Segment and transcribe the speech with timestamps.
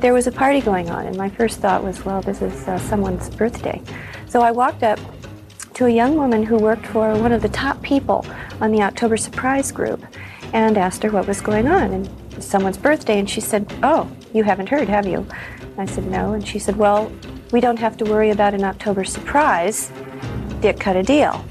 [0.00, 2.66] But there was a party going on, and my first thought was, well, this is
[2.66, 3.82] uh, someone's birthday.
[4.28, 4.98] So I walked up
[5.74, 8.24] to a young woman who worked for one of the top people
[8.62, 10.02] on the October Surprise group
[10.54, 11.92] and asked her what was going on.
[11.92, 15.26] And it's someone's birthday, and she said, Oh, you haven't heard, have you?
[15.76, 16.32] I said, No.
[16.32, 17.12] And she said, Well,
[17.52, 19.92] we don't have to worry about an October surprise.
[20.62, 21.44] Dick cut a deal.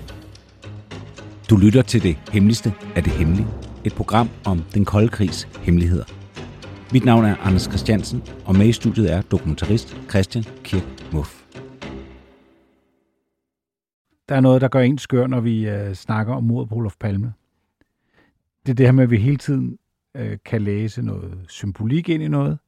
[1.49, 3.47] Du lytter til det hemmeligste af det hemmelige.
[3.83, 6.18] Et program om den kolde krigs hemmeligheder.
[6.93, 11.43] Mit navn er Anders Christiansen, og med i studiet er dokumentarist Christian Kirk Muff.
[14.29, 16.95] Der er noget, der gør en skør, når vi øh, snakker om mordet på Olof
[16.99, 17.33] Palme.
[18.65, 19.77] Det er det her med, at vi hele tiden
[20.15, 22.59] øh, kan læse noget symbolik ind i noget,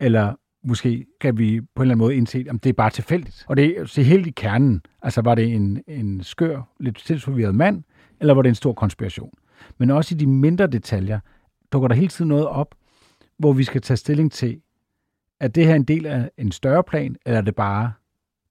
[0.00, 3.44] eller måske kan vi på en eller anden måde indse, om det er bare tilfældigt.
[3.48, 4.82] Og det er så helt i kernen.
[5.02, 7.82] Altså var det en, en skør, lidt tilsforvirret mand,
[8.20, 9.32] eller var det en stor konspiration?
[9.78, 11.20] Men også i de mindre detaljer
[11.72, 12.74] dukker der hele tiden noget op,
[13.38, 14.60] hvor vi skal tage stilling til,
[15.40, 17.92] er det her en del af en større plan, eller er det bare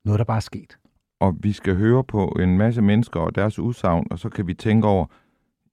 [0.06, 0.78] noget, der bare er sket?
[1.22, 4.54] og vi skal høre på en masse mennesker og deres udsagn, og så kan vi
[4.54, 5.06] tænke over,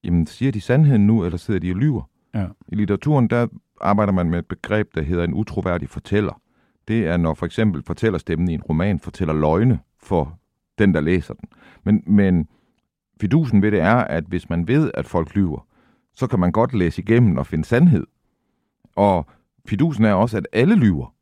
[0.05, 2.03] jamen siger de sandheden nu, eller sidder de og lyver?
[2.35, 2.47] Ja.
[2.69, 3.47] I litteraturen, der
[3.81, 6.41] arbejder man med et begreb, der hedder en utroværdig fortæller.
[6.89, 10.39] Det er, når for eksempel fortællerstemmen i en roman fortæller løgne for
[10.79, 11.49] den, der læser den.
[11.85, 12.49] Men, men
[13.21, 15.67] fidusen ved det er, at hvis man ved, at folk lyver,
[16.15, 18.07] så kan man godt læse igennem og finde sandhed.
[18.99, 19.27] Og
[19.67, 21.15] fidusen er også, at alle lyver.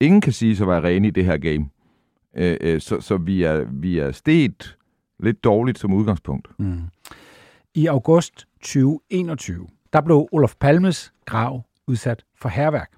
[0.00, 1.68] Ingen kan sige sig at være rene i det her game.
[2.36, 4.78] Øh, øh, så, så vi er, vi er steget
[5.20, 6.48] lidt dårligt som udgangspunkt.
[6.58, 6.82] Mm.
[7.74, 12.90] I august 2021, der blev Olof Palmes grav udsat for herværk.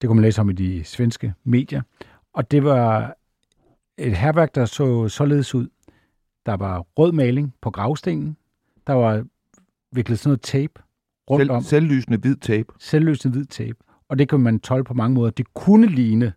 [0.00, 1.82] Det kunne man læse om i de svenske medier.
[2.32, 3.16] Og det var
[3.98, 5.68] et herværk, der så således ud.
[6.46, 8.36] Der var rød maling på gravstenen.
[8.86, 9.24] Der var
[9.92, 10.82] viklet sådan noget tape
[11.30, 11.62] rundt Selv, om.
[11.62, 12.72] selvlysende hvid tape.
[12.78, 13.76] Selvløsende hvid tape.
[14.08, 15.30] Og det kan man tolke på mange måder.
[15.30, 16.32] Det kunne ligne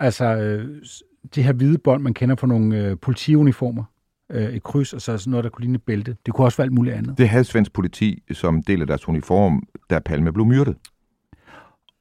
[0.00, 1.02] altså øh, s-
[1.34, 3.84] de her hvide bånd, man kender fra nogle øh, politiuniformer.
[4.30, 6.16] Øh, et kryds, og så sådan noget, der kunne ligne et bælte.
[6.26, 7.18] Det kunne også være alt muligt andet.
[7.18, 10.76] Det havde svensk politi som del af deres uniform, da Palme blev myrdet.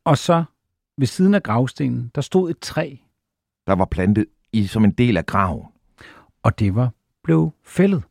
[0.05, 0.43] Og så
[0.97, 2.95] ved siden af gravstenen, der stod et træ,
[3.67, 5.65] Der var plantet i som en del af graven.
[6.43, 6.89] og det var
[7.23, 8.03] blev fældet.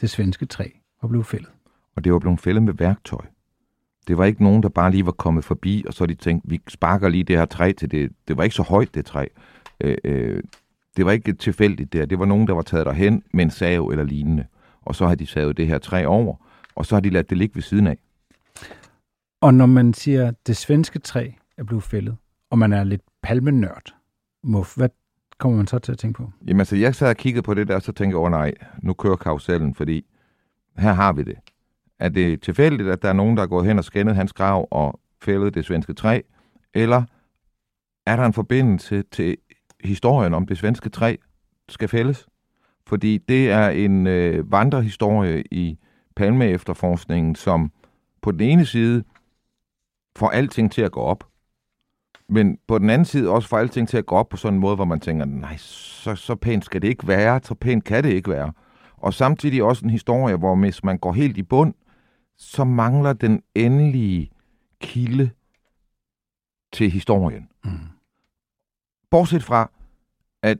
[0.00, 0.68] Det svenske træ
[1.02, 1.50] var blevet fældet.
[2.00, 3.24] Og det var blevet fældet med værktøj.
[4.08, 6.60] Det var ikke nogen, der bare lige var kommet forbi, og så de tænkt, vi
[6.68, 8.12] sparker lige det her træ til det.
[8.28, 9.26] Det var ikke så højt, det træ.
[9.80, 10.42] Øh, øh,
[10.96, 12.06] det var ikke tilfældigt der.
[12.06, 14.46] Det var nogen, der var taget derhen med en sav eller lignende.
[14.82, 16.34] Og så har de savet det her træ over,
[16.74, 17.98] og så har de ladt det ligge ved siden af.
[19.40, 22.16] Og når man siger, at det svenske træ er blevet fældet,
[22.50, 23.94] og man er lidt palmenørd,
[24.42, 24.88] Muff, hvad
[25.38, 26.30] kommer man så til at tænke på?
[26.46, 28.52] Jamen altså, jeg sad og kiggede på det der, og så tænkte jeg, åh nej,
[28.82, 30.06] nu kører karusellen, fordi
[30.78, 31.36] her har vi det.
[32.00, 34.68] Er det tilfældigt, at der er nogen, der er gået hen og skændet hans grav
[34.70, 36.20] og fældet det svenske træ?
[36.74, 37.02] Eller
[38.06, 39.36] er der en forbindelse til
[39.84, 41.16] historien om det svenske træ
[41.68, 42.26] skal fældes?
[42.86, 45.78] Fordi det er en øh, vandrehistorie i
[46.16, 47.72] Palme-efterforskningen, som
[48.22, 49.04] på den ene side
[50.16, 51.24] får alting til at gå op,
[52.28, 54.60] men på den anden side også får alting til at gå op på sådan en
[54.60, 58.04] måde, hvor man tænker, nej, så, så pænt skal det ikke være, så pænt kan
[58.04, 58.52] det ikke være.
[58.96, 61.74] Og samtidig også en historie, hvor hvis man går helt i bund,
[62.40, 64.30] så mangler den endelige
[64.80, 65.30] kilde
[66.72, 67.48] til historien.
[67.64, 67.70] Mm.
[69.10, 69.70] Bortset fra,
[70.42, 70.58] at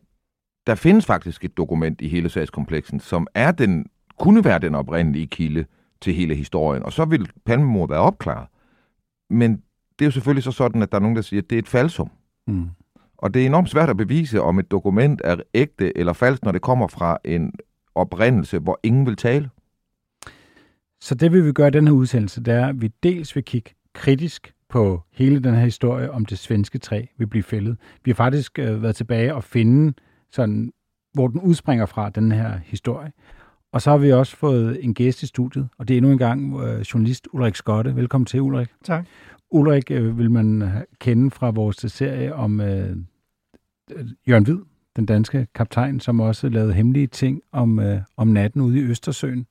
[0.67, 3.87] der findes faktisk et dokument i hele sagskompleksen, som er den,
[4.19, 5.65] kunne være den oprindelige kilde
[6.01, 8.49] til hele historien, og så vil Palmemord være opklaret.
[9.31, 9.53] Men
[9.99, 11.63] det er jo selvfølgelig så sådan, at der er nogen, der siger, at det er
[11.63, 12.11] et falsum.
[12.47, 12.71] Mm.
[13.17, 16.53] Og det er enormt svært at bevise, om et dokument er ægte eller falsk, når
[16.53, 17.53] det kommer fra en
[17.95, 19.51] oprindelse, hvor ingen vil tale.
[21.01, 23.45] Så det vil vi gøre i den her udsendelse, det er, at vi dels vil
[23.45, 27.77] kigge kritisk på hele den her historie om det svenske træ vil blive fældet.
[28.05, 29.95] Vi har faktisk øh, været tilbage og finde,
[30.31, 30.73] sådan,
[31.13, 33.13] hvor den udspringer fra, den her historie.
[33.73, 36.19] Og så har vi også fået en gæst i studiet, og det er endnu en
[36.19, 37.97] gang øh, journalist Ulrik Skotte.
[37.97, 38.69] Velkommen til, Ulrik.
[38.85, 39.07] Tak.
[39.51, 42.97] Ulrik øh, vil man kende fra vores serie om øh,
[44.29, 44.59] Jørgen Hvid,
[44.97, 49.47] den danske kaptajn, som også lavede hemmelige ting om, øh, om natten ude i Østersøen.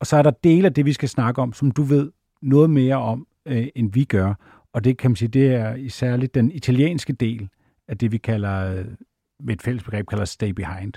[0.00, 2.12] Og så er der dele af det, vi skal snakke om, som du ved
[2.42, 4.34] noget mere om, øh, end vi gør.
[4.72, 7.48] Og det kan man sige, det er i særligt den italienske del
[7.88, 8.84] af det, vi kalder, øh,
[9.40, 10.92] med et fælles begreb, kalder stay behind.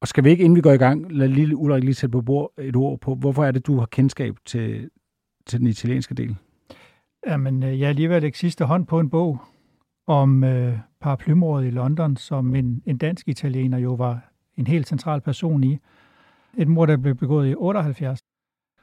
[0.00, 2.20] Og skal vi ikke, inden vi går i gang, lade lille Ulrik lige sætte på
[2.20, 4.90] bord et ord på, hvorfor er det, du har kendskab til,
[5.46, 6.36] til den italienske del?
[7.26, 9.38] Jamen, øh, jeg er alligevel ikke sidste hånd på en bog
[10.06, 15.20] om øh, paraplymordet i London, som en, en dansk italiener jo var en helt central
[15.20, 15.78] person i.
[16.56, 18.20] Et mor, der blev begået i 78,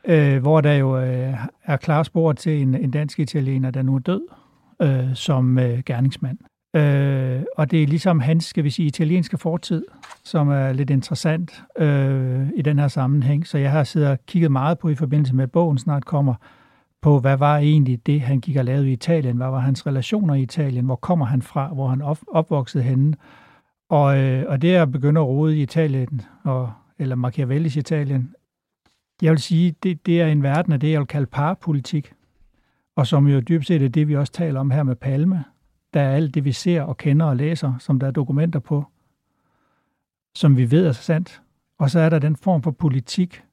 [0.07, 1.33] øh, hvor der jo øh,
[1.63, 4.21] er klar spor til en, en dansk italiener, der nu er død
[4.81, 6.37] øh, som øh, gerningsmand.
[6.75, 9.85] Øh, og det er ligesom hans, skal vi sige, italienske fortid,
[10.23, 13.47] som er lidt interessant øh, i den her sammenhæng.
[13.47, 16.33] Så jeg har siddet og kigget meget på i forbindelse med, at bogen snart kommer,
[17.01, 19.37] på hvad var egentlig det, han gik og lavede i Italien?
[19.37, 20.85] Hvad var hans relationer i Italien?
[20.85, 21.67] Hvor kommer han fra?
[21.67, 23.13] Hvor han op, opvokset henne?
[23.89, 26.71] Og, øh, og det at begynde at rode i Italien, og,
[27.01, 28.35] eller Machiavellis Italien,
[29.21, 32.13] jeg vil sige, det, det er en verden af det, jeg vil kalde parpolitik,
[32.95, 35.43] og som jo dybt set er det, vi også taler om her med Palme.
[35.93, 38.85] Der er alt det, vi ser og kender og læser, som der er dokumenter på,
[40.35, 41.41] som vi ved er sandt.
[41.77, 43.43] Og så er der den form for politik,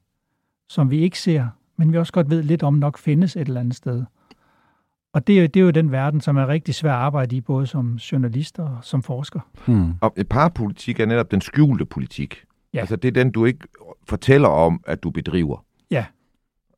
[0.69, 1.47] som vi ikke ser,
[1.77, 4.03] men vi også godt ved lidt om nok findes et eller andet sted.
[5.13, 7.41] Og det er, det er jo den verden, som er rigtig svær at arbejde i,
[7.41, 9.39] både som journalist og som forsker.
[9.65, 9.93] Hmm.
[10.01, 12.45] Og parpolitik er netop den skjulte politik.
[12.73, 12.79] Ja.
[12.79, 13.67] Altså det er den, du ikke
[14.07, 15.65] fortæller om, at du bedriver.
[15.91, 16.05] Ja.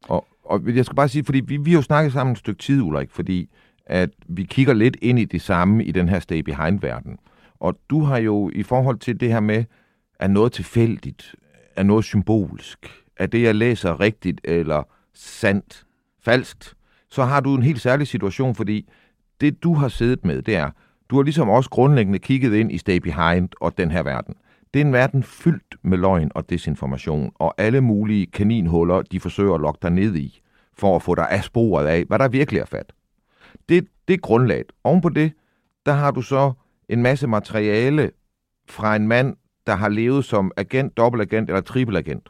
[0.07, 2.59] Og, og jeg skal bare sige, fordi vi, vi har jo snakket sammen et stykke
[2.59, 3.49] tid, Ulrik, fordi
[3.85, 7.17] at vi kigger lidt ind i det samme i den her stay behind-verden.
[7.59, 9.63] Og du har jo i forhold til det her med,
[10.19, 11.35] er noget tilfældigt,
[11.75, 14.83] er noget symbolsk, er det, jeg læser rigtigt eller
[15.13, 15.85] sandt,
[16.19, 16.75] falskt,
[17.09, 18.89] så har du en helt særlig situation, fordi
[19.41, 20.69] det, du har siddet med, det er,
[21.09, 24.35] du har ligesom også grundlæggende kigget ind i Stay Behind og den her verden.
[24.73, 29.53] Det er en verden fyldt med løgn og desinformation, og alle mulige kaninhuller, de forsøger
[29.53, 30.41] at lokke dig ned i,
[30.73, 32.93] for at få dig af sporet af, hvad der virkelig er fat.
[33.69, 34.71] Det, det er grundlaget.
[34.83, 35.33] Oven på det,
[35.85, 36.53] der har du så
[36.89, 38.11] en masse materiale
[38.69, 39.35] fra en mand,
[39.67, 42.29] der har levet som agent, dobbeltagent eller trippelagent.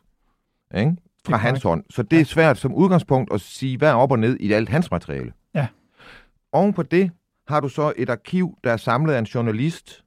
[0.75, 0.95] Ikke?
[1.25, 1.83] Fra hans hånd.
[1.89, 4.69] Så det er svært som udgangspunkt at sige, hvad er op og ned i alt
[4.69, 5.33] hans materiale.
[5.53, 5.67] Ja.
[6.51, 7.11] Oven på det
[7.47, 10.03] har du så et arkiv, der er samlet af en journalist,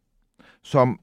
[0.63, 1.01] som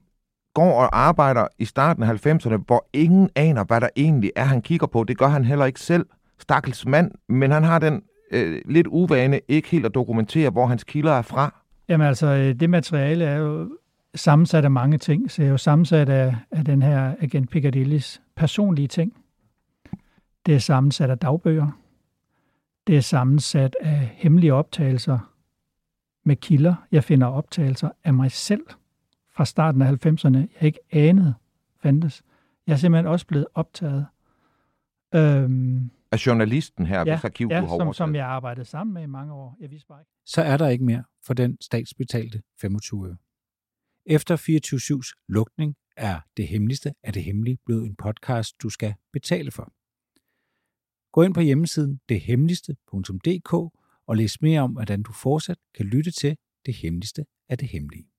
[0.54, 4.62] går og arbejder i starten af 90'erne, hvor ingen aner, hvad der egentlig er, han
[4.62, 5.04] kigger på.
[5.04, 6.06] Det gør han heller ikke selv.
[6.38, 10.84] Stakkels mand, men han har den øh, lidt uvane ikke helt at dokumentere, hvor hans
[10.84, 11.54] kilder er fra.
[11.88, 13.70] Jamen altså, øh, det materiale er jo
[14.14, 18.22] sammensat af mange ting, så det er jo sammensat af, af den her agent Piccadillys
[18.36, 19.16] personlige ting.
[20.46, 21.78] Det er sammensat af dagbøger.
[22.86, 25.18] Det er sammensat af hemmelige optagelser
[26.24, 26.74] med kilder.
[26.92, 28.62] Jeg finder optagelser af mig selv
[29.36, 31.34] fra starten af 90'erne, jeg ikke anede
[31.82, 32.22] fandtes.
[32.66, 34.06] Jeg er simpelthen også blevet optaget.
[35.14, 39.06] Øhm, Af journalisten her, ja, hvis arkiv ja som, som jeg arbejdede sammen med i
[39.06, 39.56] mange år.
[39.60, 40.10] Jeg vidste bare ikke.
[40.26, 43.16] så er der ikke mere for den statsbetalte 25 øre.
[44.06, 49.50] Efter 24-7's lukning er det hemmeligste af det hemmelige blevet en podcast, du skal betale
[49.50, 49.72] for.
[51.12, 53.52] Gå ind på hjemmesiden dethemmeligste.dk
[54.06, 56.36] og læs mere om, hvordan du fortsat kan lytte til
[56.66, 58.11] det hemmeligste af det hemmelige.